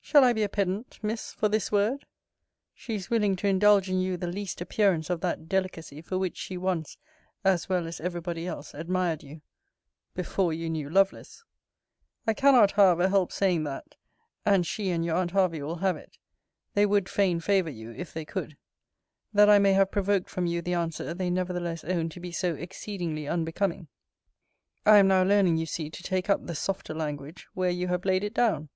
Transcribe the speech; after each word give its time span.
Shall 0.00 0.24
I 0.24 0.32
be 0.32 0.42
a 0.42 0.48
pedant, 0.48 0.98
Miss, 1.02 1.32
for 1.32 1.48
this 1.48 1.70
word? 1.70 2.04
She 2.74 2.96
is 2.96 3.10
willing 3.10 3.36
to 3.36 3.46
indulge 3.46 3.88
in 3.88 4.00
you 4.00 4.16
the 4.16 4.26
least 4.26 4.60
appearance 4.60 5.08
of 5.08 5.20
that 5.20 5.48
delicacy 5.48 6.02
for 6.02 6.18
which 6.18 6.36
she 6.36 6.56
once, 6.56 6.98
as 7.44 7.68
well 7.68 7.86
as 7.86 8.00
every 8.00 8.20
body 8.20 8.44
else, 8.44 8.74
admired 8.74 9.22
you 9.22 9.40
before 10.14 10.52
you 10.52 10.68
knew 10.68 10.90
Lovelace; 10.90 11.44
I 12.26 12.34
cannot, 12.34 12.72
however, 12.72 13.08
help 13.08 13.30
saying 13.30 13.62
that: 13.70 13.94
and 14.44 14.66
she, 14.66 14.90
and 14.90 15.04
your 15.04 15.14
aunt 15.14 15.30
Hervey, 15.30 15.62
will 15.62 15.76
have 15.76 15.96
it 15.96 16.18
[they 16.74 16.84
would 16.84 17.08
fain 17.08 17.38
favour 17.38 17.70
you, 17.70 17.92
if 17.92 18.12
they 18.12 18.24
could] 18.24 18.56
that 19.32 19.48
I 19.48 19.60
may 19.60 19.74
have 19.74 19.92
provoked 19.92 20.28
from 20.28 20.46
you 20.48 20.60
the 20.60 20.74
answer 20.74 21.14
they 21.14 21.30
nevertheless 21.30 21.84
own 21.84 22.08
to 22.08 22.18
be 22.18 22.32
so 22.32 22.56
exceedingly 22.56 23.28
unbecoming. 23.28 23.86
I 24.84 24.96
am 24.96 25.06
now 25.06 25.22
learning, 25.22 25.56
you 25.56 25.66
see, 25.66 25.88
to 25.88 26.02
take 26.02 26.28
up 26.28 26.46
the 26.48 26.56
softer 26.56 26.94
language, 26.94 27.46
where 27.54 27.70
you 27.70 27.86
have 27.86 28.04
laid 28.04 28.24
it 28.24 28.34
down. 28.34 28.70